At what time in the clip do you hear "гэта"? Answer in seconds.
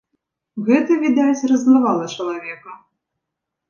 0.69-0.97